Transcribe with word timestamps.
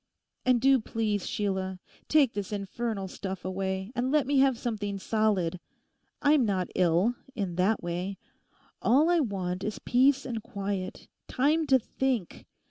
And 0.47 0.59
do, 0.59 0.79
please, 0.79 1.27
Sheila, 1.29 1.79
take 2.07 2.33
this 2.33 2.51
infernal 2.51 3.07
stuff 3.07 3.45
away, 3.45 3.91
and 3.93 4.09
let 4.11 4.25
me 4.25 4.39
have 4.39 4.57
something 4.57 4.97
solid. 4.97 5.59
I'm 6.23 6.43
not 6.43 6.69
ill—in 6.73 7.53
that 7.57 7.83
way. 7.83 8.17
All 8.81 9.11
I 9.11 9.19
want 9.19 9.63
is 9.63 9.77
peace 9.77 10.25
and 10.25 10.41
quiet, 10.41 11.07
time 11.27 11.67
to 11.67 11.77
think. 11.77 12.47